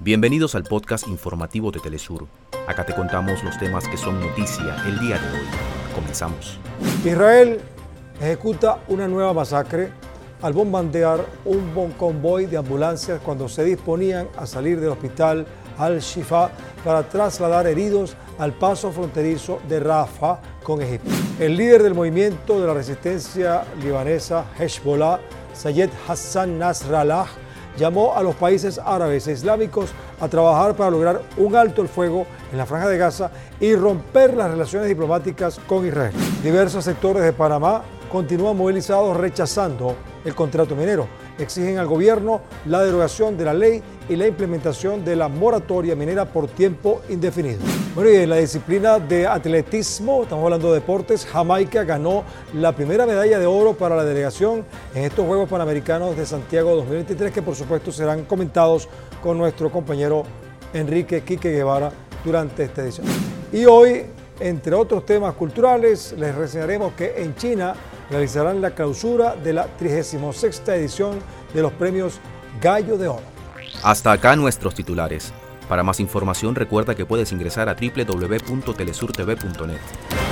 [0.00, 2.26] Bienvenidos al podcast informativo de Telesur.
[2.66, 5.46] Acá te contamos los temas que son noticia el día de hoy.
[5.94, 6.58] Comenzamos.
[7.04, 7.60] Israel
[8.20, 9.90] ejecuta una nueva masacre
[10.42, 15.46] al bombardear un convoy de ambulancias cuando se disponían a salir del hospital
[15.78, 16.50] Al-Shifa
[16.84, 21.10] para trasladar heridos al paso fronterizo de Rafah con Egipto.
[21.38, 25.20] El líder del movimiento de la resistencia libanesa Hezbollah,
[25.54, 27.26] Sayed Hassan Nasrallah,
[27.78, 29.90] llamó a los países árabes e islámicos
[30.20, 34.34] a trabajar para lograr un alto el fuego en la franja de Gaza y romper
[34.34, 36.12] las relaciones diplomáticas con Israel.
[36.42, 37.82] Diversos sectores de Panamá
[38.14, 41.08] continúan movilizados rechazando el contrato minero.
[41.36, 46.24] Exigen al gobierno la derogación de la ley y la implementación de la moratoria minera
[46.24, 47.58] por tiempo indefinido.
[47.92, 53.04] Bueno, y en la disciplina de atletismo, estamos hablando de deportes, Jamaica ganó la primera
[53.04, 57.56] medalla de oro para la delegación en estos Juegos Panamericanos de Santiago 2023, que por
[57.56, 58.88] supuesto serán comentados
[59.24, 60.22] con nuestro compañero
[60.72, 61.90] Enrique Quique Guevara
[62.24, 63.08] durante esta edición.
[63.52, 64.02] Y hoy,
[64.38, 67.74] entre otros temas culturales, les reseñaremos que en China
[68.10, 71.18] realizarán la clausura de la 36 edición
[71.52, 72.20] de los premios
[72.60, 73.22] Gallo de Oro.
[73.82, 75.32] Hasta acá nuestros titulares.
[75.68, 80.23] Para más información recuerda que puedes ingresar a www.telesurtv.net.